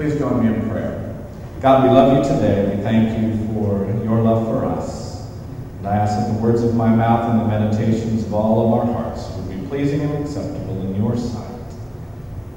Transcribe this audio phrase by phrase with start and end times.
[0.00, 1.14] Please join me in prayer.
[1.60, 2.74] God, we love you today.
[2.74, 5.30] We thank you for your love for us.
[5.76, 8.88] And I ask that the words of my mouth and the meditations of all of
[8.88, 11.60] our hearts would be pleasing and acceptable in your sight.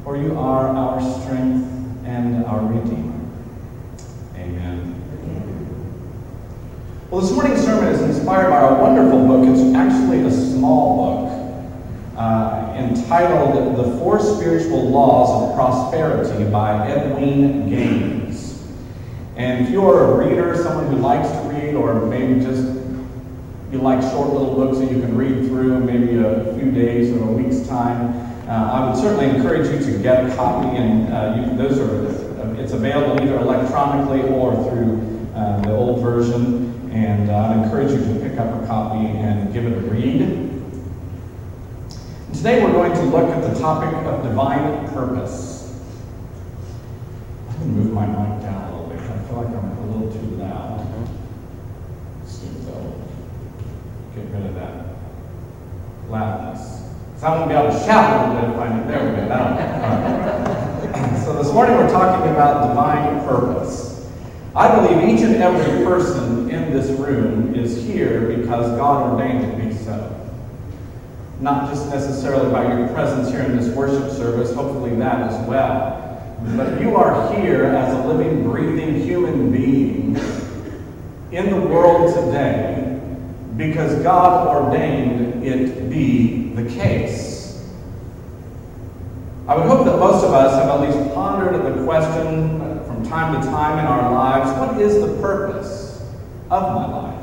[0.06, 1.68] For you are our strength
[2.06, 3.20] and our Redeemer.
[4.38, 4.96] Amen.
[7.12, 9.46] Well, this morning's sermon is inspired by a wonderful book.
[9.50, 11.33] It's actually a small book
[12.18, 18.64] uh, entitled The Four Spiritual Laws of Prosperity by Edwene Gaines.
[19.36, 22.62] And if you're a reader, someone who likes to read, or maybe just
[23.72, 27.24] you like short little books that you can read through maybe a few days or
[27.24, 28.14] a week's time,
[28.48, 32.04] uh, I would certainly encourage you to get a copy, and uh, you, those are
[32.64, 36.70] it's available either electronically or through uh, the old version.
[36.94, 40.53] And uh, I'd encourage you to pick up a copy and give it a read.
[42.44, 45.74] Today we're going to look at the topic of divine purpose.
[47.48, 49.00] I'm going to move my mic down a little bit.
[49.00, 50.82] I feel like I'm a little too loud.
[50.82, 51.08] Uh-huh.
[52.20, 52.48] Let's see
[54.14, 54.88] get rid of that
[56.10, 56.82] loudness.
[57.18, 59.16] So I won't be able to shout a little bit if I there we
[61.00, 61.24] go.
[61.24, 64.06] So this morning we're talking about divine purpose.
[64.54, 69.52] I believe each and every person in this room is here because God ordained it
[69.52, 70.13] to be so
[71.44, 76.00] not just necessarily by your presence here in this worship service, hopefully that as well.
[76.56, 80.18] But you are here as a living, breathing human being
[81.34, 83.02] in the world today
[83.58, 87.62] because God ordained it be the case.
[89.46, 93.42] I would hope that most of us have at least pondered the question from time
[93.42, 96.02] to time in our lives what is the purpose
[96.50, 97.23] of my life?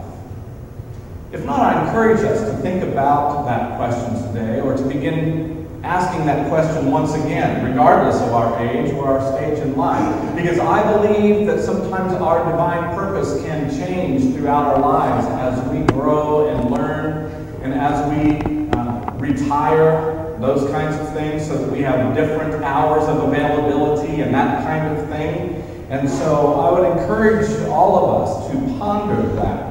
[1.32, 6.26] If not, I encourage us to think about that question today or to begin asking
[6.26, 10.34] that question once again, regardless of our age or our stage in life.
[10.34, 15.86] Because I believe that sometimes our divine purpose can change throughout our lives as we
[15.94, 17.30] grow and learn
[17.62, 23.04] and as we uh, retire, those kinds of things, so that we have different hours
[23.04, 25.62] of availability and that kind of thing.
[25.90, 29.69] And so I would encourage all of us to ponder that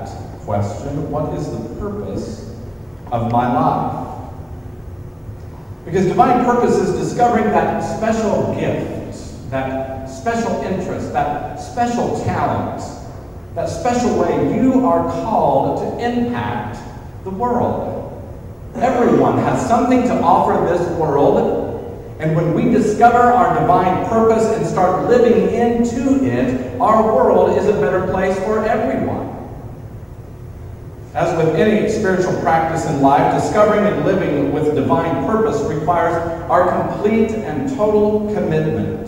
[0.50, 2.56] question what is the purpose
[3.12, 4.32] of my life?
[5.86, 12.82] Because divine purpose is discovering that special gift, that special interest, that special talent,
[13.54, 16.80] that special way you are called to impact
[17.24, 17.96] the world.
[18.74, 24.66] Everyone has something to offer this world, and when we discover our divine purpose and
[24.66, 29.29] start living into it, our world is a better place for everyone.
[31.14, 36.16] As with any spiritual practice in life, discovering and living with divine purpose requires
[36.52, 39.08] our complete and total commitment.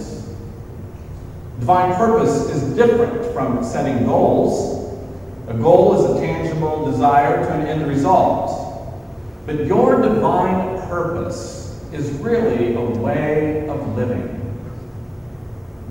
[1.59, 4.99] Divine purpose is different from setting goals.
[5.47, 8.97] A goal is a tangible desire to an end result.
[9.45, 14.39] But your divine purpose is really a way of living.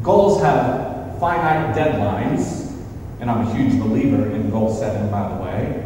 [0.02, 2.72] Goals have finite deadlines,
[3.20, 5.79] and I'm a huge believer in goal setting, by the way.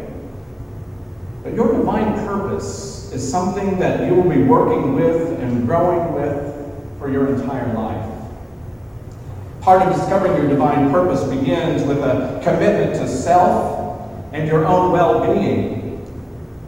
[1.45, 6.97] But your divine purpose is something that you will be working with and growing with
[6.97, 8.11] for your entire life.
[9.61, 14.91] Part of discovering your divine purpose begins with a commitment to self and your own
[14.91, 16.03] well being.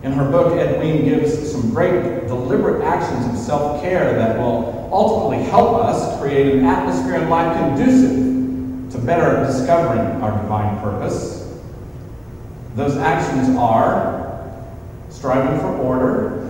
[0.04, 5.44] In her book, Edwene gives some great deliberate actions of self care that will ultimately
[5.50, 11.52] help us create an atmosphere in life conducive to better discovering our divine purpose.
[12.76, 14.27] Those actions are
[15.18, 16.48] striving for order,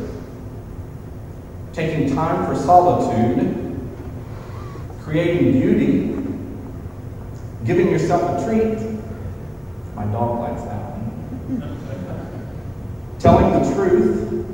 [1.71, 3.79] taking time for solitude,
[5.03, 6.07] creating beauty,
[7.65, 8.77] giving yourself a treat.
[9.95, 11.79] My dog likes that one.
[13.19, 14.45] Telling the truth,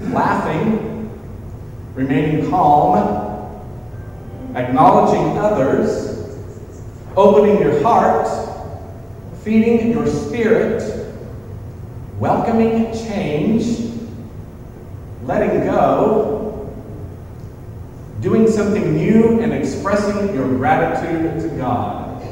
[0.00, 1.10] laughing,
[1.94, 2.96] remaining calm,
[4.56, 6.36] acknowledging others,
[7.14, 8.26] opening your heart,
[9.44, 11.01] feeding your spirit
[12.18, 13.90] welcoming change,
[15.24, 16.72] letting go,
[18.20, 22.22] doing something new, and expressing your gratitude to God.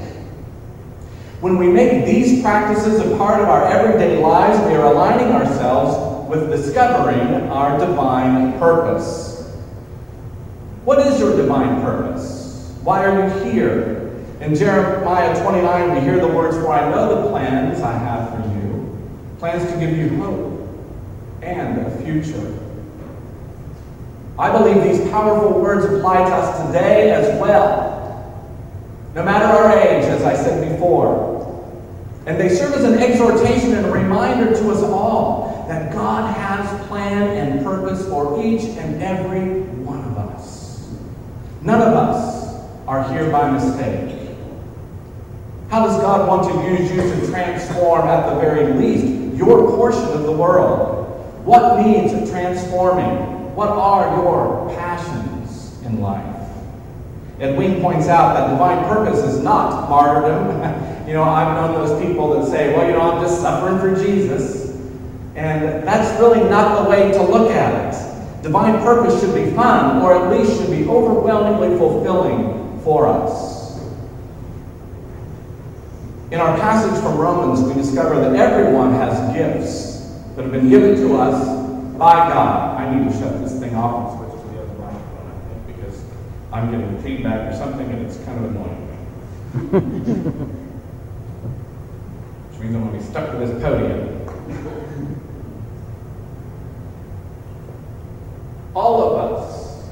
[1.40, 6.28] When we make these practices a part of our everyday lives, we are aligning ourselves
[6.28, 9.30] with discovering our divine purpose.
[10.84, 12.72] What is your divine purpose?
[12.82, 14.00] Why are you here?
[14.40, 18.36] In Jeremiah 29, we hear the words, For I know the plans I have for
[18.36, 18.39] you
[19.40, 20.68] plans to give you hope
[21.42, 22.58] and a future.
[24.38, 27.88] I believe these powerful words apply to us today as well.
[29.14, 31.40] No matter our age, as I said before.
[32.26, 36.86] And they serve as an exhortation and a reminder to us all that God has
[36.86, 40.86] plan and purpose for each and every one of us.
[41.62, 44.36] None of us are here by mistake.
[45.70, 50.04] How does God want to use you to transform, at the very least, your portion
[50.12, 51.06] of the world?
[51.46, 53.54] What needs of transforming?
[53.54, 56.36] What are your passions in life?
[57.38, 61.06] Edwene points out that divine purpose is not martyrdom.
[61.08, 64.04] you know, I've known those people that say, well, you know, I'm just suffering for
[64.04, 64.76] Jesus.
[65.36, 68.42] And that's really not the way to look at it.
[68.42, 73.59] Divine purpose should be fun, or at least should be overwhelmingly fulfilling for us.
[76.30, 80.94] In our passage from Romans, we discover that everyone has gifts that have been given
[80.94, 81.44] to us
[81.98, 82.80] by God.
[82.80, 85.76] I need to shut this thing off and switch to the other microphone, I think,
[85.76, 86.04] because
[86.52, 88.86] I'm getting feedback or something and it's kind of annoying
[92.50, 94.16] Which means I'm going to be stuck to this podium.
[98.76, 99.90] All of us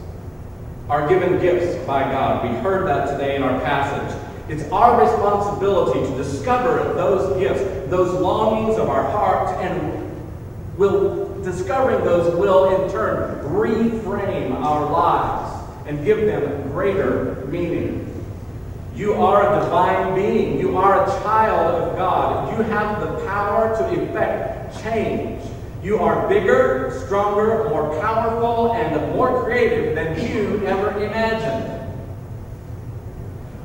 [0.89, 2.49] are given gifts by God.
[2.49, 4.28] We heard that today in our passage.
[4.49, 12.05] It's our responsibility to discover those gifts, those longings of our hearts, and will discovering
[12.05, 18.05] those will in turn reframe our lives and give them greater meaning.
[18.95, 20.59] You are a divine being.
[20.59, 22.57] You are a child of God.
[22.57, 25.43] You have the power to effect change.
[25.83, 31.78] You are bigger, stronger, more powerful, and more creative than you ever imagined.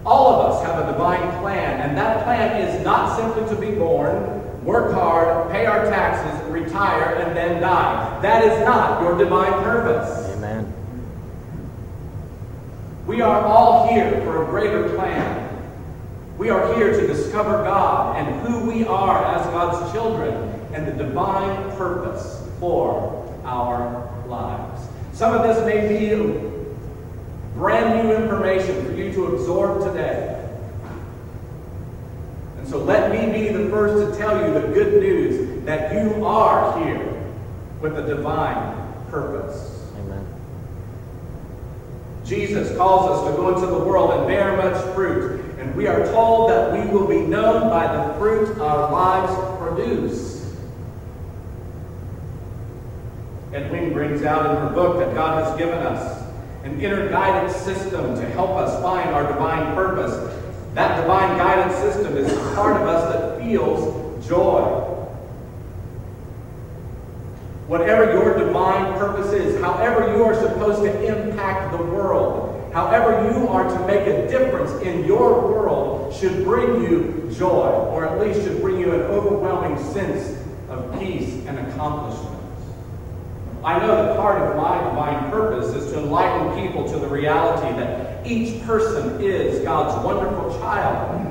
[0.06, 3.74] All of us have a divine plan, and that plan is not simply to be
[3.78, 8.20] born, work hard, pay our taxes, retire, and then die.
[8.22, 10.36] That is not your divine purpose.
[10.36, 10.74] Amen.
[13.08, 15.50] We are all here for a greater plan.
[16.38, 20.34] We are here to discover God and who we are as God's children
[20.74, 24.88] and the divine purpose for our lives.
[25.14, 26.53] Some of this may be
[27.56, 30.40] brand new information for you to absorb today.
[32.58, 36.26] And so let me be the first to tell you the good news that you
[36.26, 37.32] are here
[37.82, 39.86] with a divine purpose.
[39.98, 40.26] Amen.
[42.26, 45.42] Jesus calls us to go into the world and bear much fruit.
[45.60, 50.34] And we are told that we will be known by the fruit our lives produce.
[53.52, 56.33] Edwene brings out in her book that God has given us
[56.64, 60.14] an inner guidance system to help us find our divine purpose.
[60.74, 64.62] That divine guidance system is the part of us that feels joy.
[67.68, 73.48] Whatever your divine purpose is, however you are supposed to impact the world, however you
[73.50, 78.44] are to make a difference in your world, should bring you joy, or at least
[78.44, 80.38] should bring you an overwhelming sense
[80.70, 82.33] of peace and accomplishment.
[83.64, 87.74] I know that part of my divine purpose is to enlighten people to the reality
[87.80, 91.22] that each person is God's wonderful child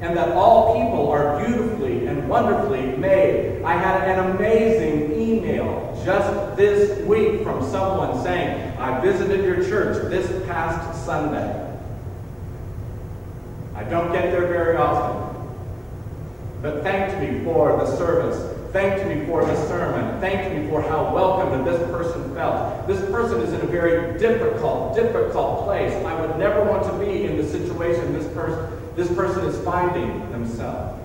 [0.00, 3.62] and that all people are beautifully and wonderfully made.
[3.62, 10.08] I had an amazing email just this week from someone saying, I visited your church
[10.08, 11.64] this past Sunday.
[13.74, 15.52] I don't get there very often,
[16.62, 21.14] but thanked me for the service thanked me for this sermon, thanked me for how
[21.14, 22.86] welcome this person felt.
[22.86, 25.92] This person is in a very difficult, difficult place.
[26.04, 30.28] I would never want to be in the situation this person this person is finding
[30.32, 31.00] themselves.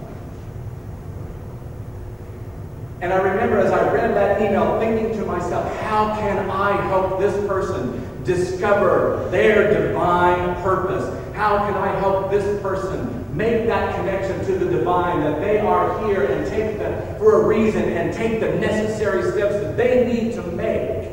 [3.02, 7.20] And I remember as I read that email thinking to myself, how can I help
[7.20, 11.06] this person discover their divine purpose?
[11.36, 16.08] How can I help this person make that connection to the divine, that they are
[16.08, 20.34] here and take the, for a reason and take the necessary steps that they need
[20.34, 21.10] to make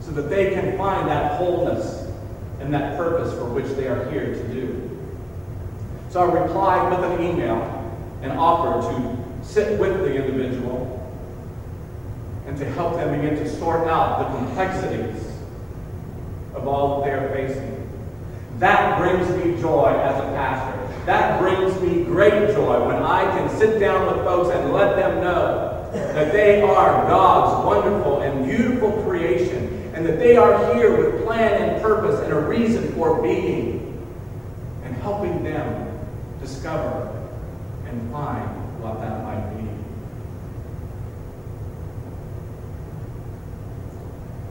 [0.00, 2.08] so that they can find that wholeness
[2.60, 4.88] and that purpose for which they are here to do.
[6.10, 7.82] So I replied with an email
[8.22, 10.98] and offered to sit with the individual
[12.46, 15.26] and to help them begin to sort out the complexities
[16.54, 17.71] of all that they are facing.
[18.58, 21.04] That brings me joy as a pastor.
[21.06, 25.20] That brings me great joy when I can sit down with folks and let them
[25.20, 31.24] know that they are God's wonderful and beautiful creation and that they are here with
[31.24, 34.06] plan and purpose and a reason for being
[34.84, 35.98] and helping them
[36.40, 37.08] discover
[37.86, 38.48] and find
[38.80, 39.62] what that might be.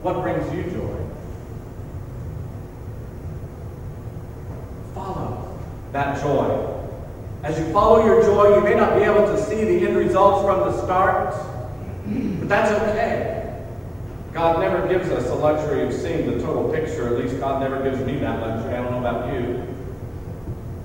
[0.02, 1.01] What brings you joy?
[5.02, 5.58] Follow
[5.92, 6.78] that joy.
[7.42, 10.44] As you follow your joy, you may not be able to see the end results
[10.44, 11.34] from the start,
[12.38, 13.64] but that's okay.
[14.32, 17.08] God never gives us the luxury of seeing the total picture.
[17.08, 18.74] At least God never gives me that luxury.
[18.74, 19.66] I don't know about you.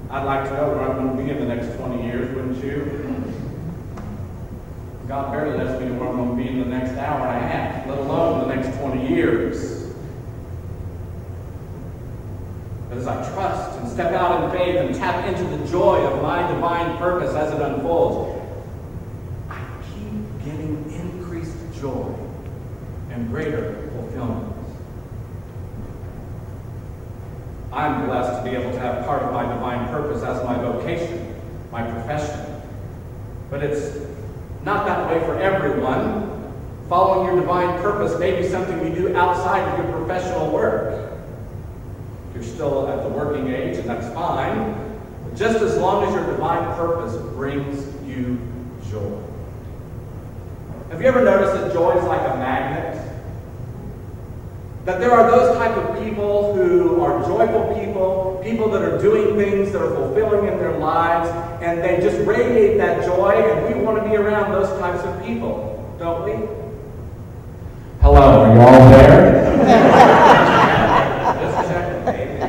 [0.10, 2.64] I'd like to know where I'm going to be in the next 20 years, wouldn't
[2.64, 3.24] you?
[5.08, 7.46] God barely lets me know where I'm going to be in the next hour and
[7.46, 9.77] a half, let alone the next 20 years.
[12.98, 16.52] As I trust and step out in faith and tap into the joy of my
[16.52, 18.44] divine purpose as it unfolds,
[19.52, 22.12] I keep getting increased joy
[23.12, 24.52] and greater fulfillment.
[27.72, 31.40] I'm blessed to be able to have part of my divine purpose as my vocation,
[31.72, 32.64] my profession.
[33.52, 33.96] But it's
[34.64, 36.52] not that way for everyone.
[36.90, 41.07] Following your divine purpose may be something you do outside of your professional work.
[42.38, 44.76] You're still at the working age, and that's fine,
[45.24, 48.38] but just as long as your divine purpose brings you
[48.92, 49.20] joy.
[50.92, 53.04] Have you ever noticed that joy is like a magnet?
[54.86, 59.36] That there are those type of people who are joyful people, people that are doing
[59.36, 61.28] things that are fulfilling in their lives,
[61.64, 65.26] and they just radiate that joy, and we want to be around those types of
[65.26, 66.34] people, don't we?
[68.00, 69.58] Hello, are you all there?
[71.42, 72.40] just checking, baby.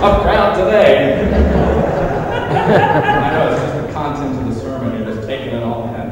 [0.00, 1.22] Tough crowd today.
[2.74, 6.02] I know it's just the content of the sermon, you're just taking it all in.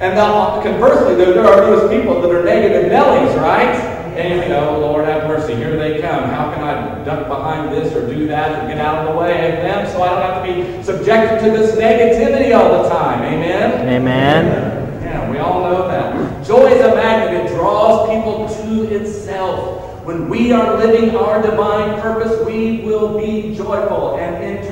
[0.00, 3.74] And now, conversely, there, there are those people that are negative Nellies, right?
[4.16, 6.24] And you know, Lord have mercy, here they come.
[6.30, 9.52] How can I duck behind this or do that or get out of the way
[9.52, 13.22] of them so I don't have to be subjected to this negativity all the time?
[13.22, 13.88] Amen?
[13.88, 15.02] Amen.
[15.02, 16.46] Yeah, we all know that.
[16.46, 20.04] Joy is a magnet, it draws people to itself.
[20.04, 24.67] When we are living our divine purpose, we will be joyful, and in turn,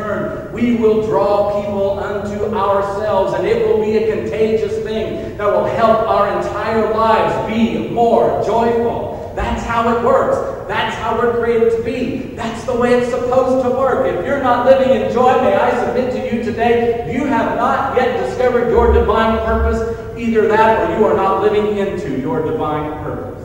[0.56, 5.66] we will draw people unto ourselves, and it will be a contagious thing that will
[5.66, 9.34] help our entire lives be more joyful.
[9.36, 10.66] That's how it works.
[10.66, 12.34] That's how we're created to be.
[12.34, 14.06] That's the way it's supposed to work.
[14.06, 17.94] If you're not living in joy, may I submit to you today, you have not
[17.94, 20.16] yet discovered your divine purpose.
[20.16, 23.44] Either that or you are not living into your divine purpose.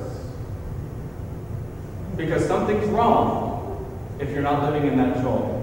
[2.15, 3.85] Because something's wrong
[4.21, 5.60] if you're not living in that joy.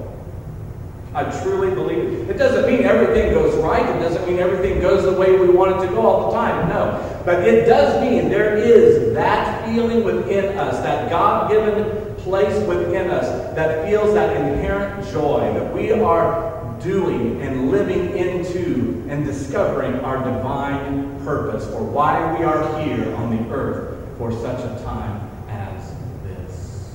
[1.15, 2.31] I truly believe it.
[2.31, 3.85] It doesn't mean everything goes right.
[3.97, 6.69] It doesn't mean everything goes the way we want it to go all the time.
[6.69, 7.23] No.
[7.25, 13.11] But it does mean there is that feeling within us, that God given place within
[13.11, 19.95] us that feels that inherent joy that we are doing and living into and discovering
[20.01, 25.31] our divine purpose for why we are here on the earth for such a time
[25.49, 26.95] as this.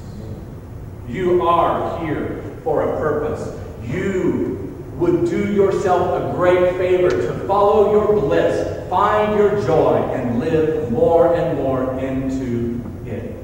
[1.08, 3.60] You are here for a purpose.
[3.84, 4.54] You
[4.98, 10.92] would do yourself a great favor to follow your bliss, find your joy, and live
[10.92, 13.36] more and more into it.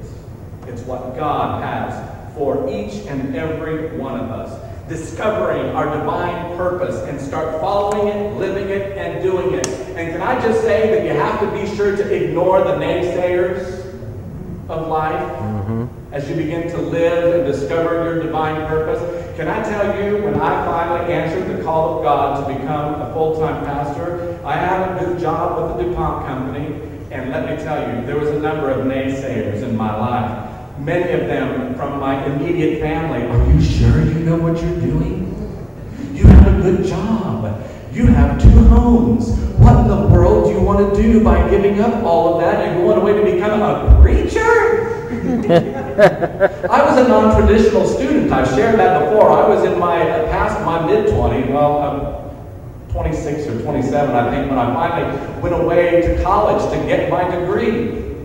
[0.67, 4.65] It's what God has for each and every one of us.
[4.88, 9.67] Discovering our divine purpose and start following it, living it, and doing it.
[9.67, 13.79] And can I just say that you have to be sure to ignore the naysayers
[14.69, 15.86] of life mm-hmm.
[16.11, 18.99] As you begin to live and discover your divine purpose?
[19.37, 23.13] Can I tell you, when I finally answered the call of God to become a
[23.13, 27.63] full time pastor, I had a good job with the DuPont Company, and let me
[27.63, 30.79] tell you, there was a number of naysayers in my life.
[30.79, 33.27] Many of them from my immediate family.
[33.27, 35.27] Are you sure you know what you're doing?
[36.13, 37.63] You have a good job.
[37.91, 39.29] You have two homes.
[39.59, 42.65] What in the world do you want to do by giving up all of that
[42.65, 45.75] and going away to become a preacher?
[46.70, 48.32] I was a non-traditional student.
[48.32, 49.32] I've shared that before.
[49.32, 51.77] I was in my uh, past my mid 20, well,
[52.88, 57.10] I'm 26 or 27, I think, when I finally went away to college to get
[57.10, 58.15] my degree.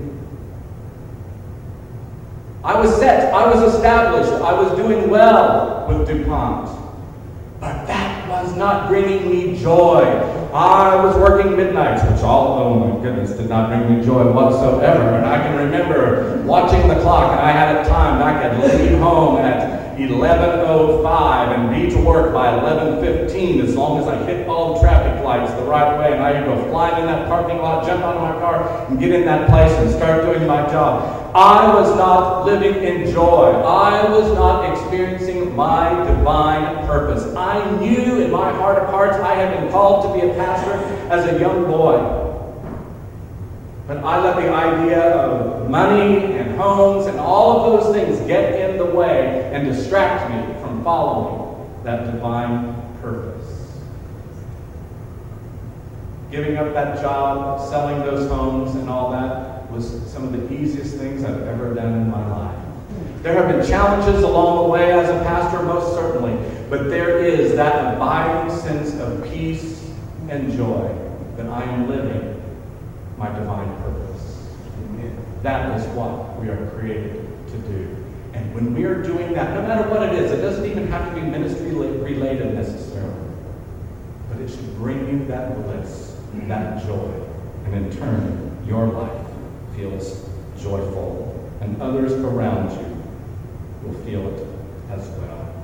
[2.63, 3.35] I was set.
[3.35, 4.31] I was established.
[4.31, 6.71] I was doing well with DuPont.
[7.59, 10.05] But that was not bringing me joy.
[10.55, 15.17] I was working midnights, which all, oh my goodness, did not bring me joy whatsoever.
[15.17, 18.23] And I can remember watching the clock, and I had it timed.
[18.23, 24.07] I could leave home at 11.05 and be to work by 11.15 as long as
[24.07, 26.13] I hit all the traffic lights the right way.
[26.13, 29.01] And I could go flying in that parking lot, jump out of my car, and
[29.01, 31.33] get in that place and start doing my job.
[31.35, 33.51] I was not living in joy.
[33.51, 37.35] I was not experiencing my divine purpose.
[37.35, 40.73] I knew in my heart of hearts I had been called to be a pastor
[41.11, 42.23] as a young boy.
[43.87, 48.59] But I let the idea of money and homes and all of those things get
[48.59, 53.79] in the way and distract me from following that divine purpose.
[56.31, 60.97] Giving up that job, selling those homes, and all that was some of the easiest
[60.97, 62.64] things I've ever done in my life.
[63.25, 66.37] There have been challenges along the way as a pastor, most certainly,
[66.69, 69.83] but there is that abiding sense of peace
[70.29, 70.95] and joy
[71.39, 72.43] that I am living
[73.17, 74.47] my divine purpose.
[74.77, 75.17] Amen.
[75.43, 77.97] That is what we are created to do.
[78.35, 81.09] And when we are doing that, no matter what it is, it doesn't even have
[81.09, 83.33] to be ministry related necessarily,
[84.29, 87.11] but it should bring you that bliss, that joy,
[87.65, 89.27] and in turn, your life
[89.75, 90.29] feels
[90.59, 92.84] joyful, and others around you
[93.85, 94.47] will feel it
[94.91, 95.55] as well.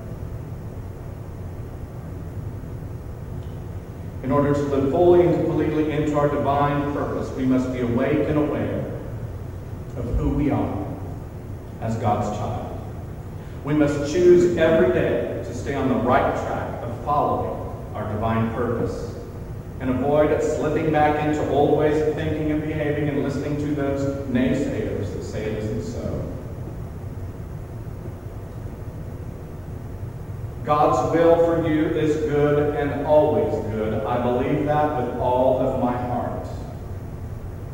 [4.23, 8.29] In order to live fully and completely into our divine purpose, we must be awake
[8.29, 9.01] and aware
[9.97, 10.87] of who we are
[11.81, 12.79] as God's child.
[13.65, 17.59] We must choose every day to stay on the right track of following
[17.95, 19.15] our divine purpose
[19.81, 24.03] and avoid slipping back into old ways of thinking and behaving and listening to those
[24.29, 26.30] naysayers that say it isn't so.
[30.71, 34.05] God's will for you is good and always good.
[34.05, 36.47] I believe that with all of my heart.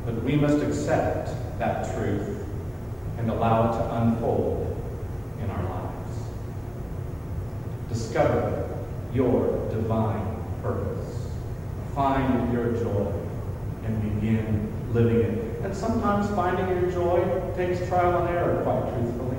[0.06, 2.46] But we must accept that truth
[3.18, 4.82] and allow it to unfold
[5.42, 6.18] in our lives.
[7.90, 8.66] Discover
[9.12, 11.28] your divine purpose.
[11.94, 13.12] Find your joy
[13.84, 15.60] and begin living it.
[15.60, 19.35] And sometimes finding your joy takes trial and error, quite truthfully.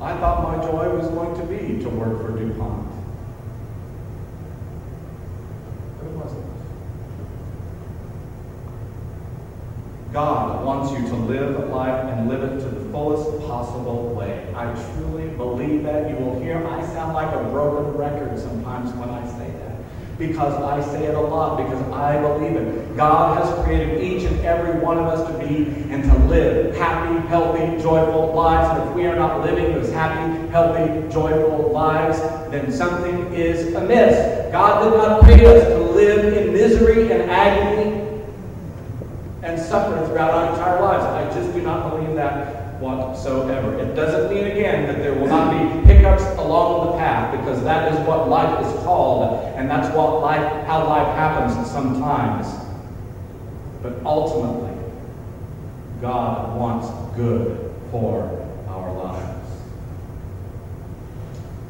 [0.00, 2.88] I thought my joy was going to be to work for DuPont.
[5.98, 6.44] But it wasn't.
[10.12, 14.52] God wants you to live life and live it to the fullest possible way.
[14.54, 16.08] I truly believe that.
[16.08, 19.57] You will hear I sound like a broken record sometimes when I say
[20.18, 22.96] because I say it a lot, because I believe it.
[22.96, 27.26] God has created each and every one of us to be and to live happy,
[27.28, 28.80] healthy, joyful lives.
[28.80, 32.18] And if we are not living those happy, healthy, joyful lives,
[32.50, 34.50] then something is amiss.
[34.50, 38.04] God did not create us to live in misery and agony
[39.42, 41.04] and suffering throughout our entire lives.
[41.04, 43.78] I just do not believe that whatsoever.
[43.78, 47.92] It doesn't mean, again, that there will not be hiccups along the path, because that
[47.92, 52.46] is what life is called, and that's what life, how life happens sometimes.
[53.82, 54.76] But ultimately,
[56.00, 59.50] God wants good for our lives.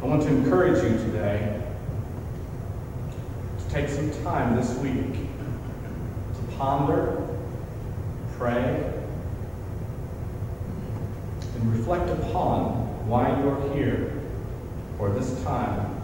[0.02, 1.62] I want to encourage you today
[3.58, 7.26] to take some time this week to ponder,
[8.36, 8.92] pray,
[11.60, 14.12] and reflect upon why you're here
[14.96, 16.00] for this time,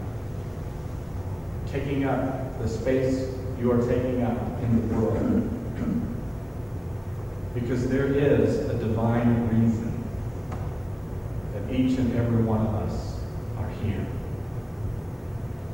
[1.71, 5.51] taking up the space you are taking up in the world.
[7.55, 10.05] Because there is a divine reason
[11.53, 13.21] that each and every one of us
[13.59, 14.05] are here.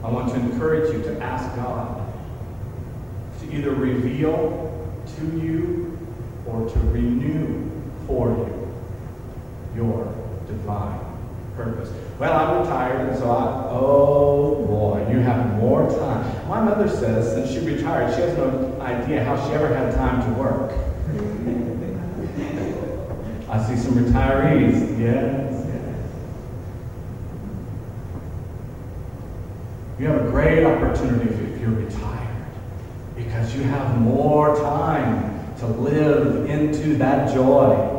[0.04, 2.12] I want to encourage you to ask God
[3.40, 5.98] to either reveal to you
[6.46, 7.70] or to renew
[8.06, 8.49] for you
[10.60, 10.98] divine
[11.56, 11.90] purpose.
[12.18, 16.48] Well, I'm retired, and so I, oh boy, you have more time.
[16.48, 20.32] My mother says since she retired, she has no idea how she ever had time
[20.32, 20.70] to work.
[23.48, 25.66] I see some retirees, yes.
[29.98, 32.46] You have a great opportunity if you're retired
[33.16, 37.89] because you have more time to live into that joy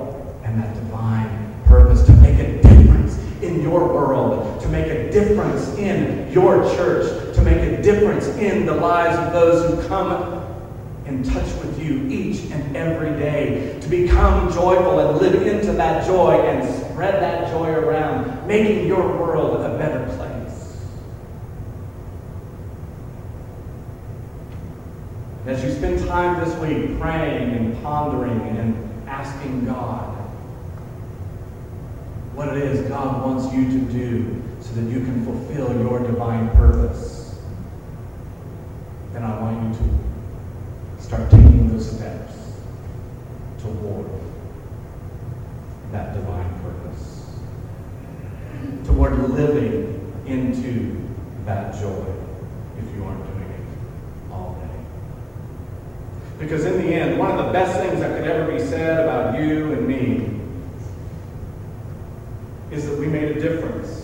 [6.32, 10.42] your church, to make a difference in the lives of those who come
[11.06, 16.06] in touch with you each and every day, to become joyful and live into that
[16.06, 20.78] joy and spread that joy around, making your world a better place.
[25.46, 30.18] As you spend time this week praying and pondering and asking God,
[32.36, 34.42] what it is God wants you to do
[34.72, 37.36] so that you can fulfill your divine purpose,
[39.12, 42.34] then I want you to start taking those steps
[43.60, 44.08] toward
[45.92, 47.36] that divine purpose,
[48.86, 51.06] toward living into
[51.44, 52.06] that joy
[52.78, 54.80] if you aren't doing it all day.
[56.40, 59.38] Because in the end, one of the best things that could ever be said about
[59.38, 60.40] you and me
[62.72, 64.01] is that we made a difference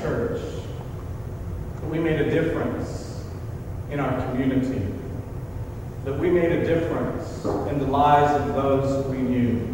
[0.00, 0.40] church,
[1.80, 3.24] that we made a difference
[3.90, 4.86] in our community,
[6.04, 9.73] that we made a difference in the lives of those we knew.